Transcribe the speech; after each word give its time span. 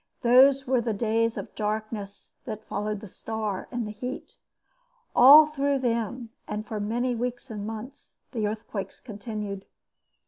Those 0.23 0.65
were 0.65 0.81
the 0.81 0.95
days 0.95 1.37
of 1.37 1.53
darkness 1.53 2.33
that 2.45 2.63
followed 2.65 3.01
the 3.01 3.07
star 3.07 3.67
and 3.69 3.85
the 3.85 3.91
heat. 3.91 4.35
All 5.15 5.45
through 5.45 5.77
them, 5.77 6.31
and 6.47 6.65
for 6.65 6.79
many 6.79 7.13
weeks 7.13 7.51
and 7.51 7.67
months, 7.67 8.17
the 8.31 8.47
earthquakes 8.47 8.99
continued. 8.99 9.67